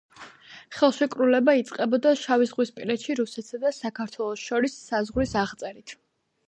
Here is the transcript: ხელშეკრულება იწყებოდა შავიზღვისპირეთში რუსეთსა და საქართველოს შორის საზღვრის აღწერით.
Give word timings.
ხელშეკრულება 0.77 1.55
იწყებოდა 1.59 2.13
შავიზღვისპირეთში 2.23 3.19
რუსეთსა 3.21 3.63
და 3.67 3.75
საქართველოს 3.83 4.49
შორის 4.49 4.81
საზღვრის 4.89 5.41
აღწერით. 5.47 5.97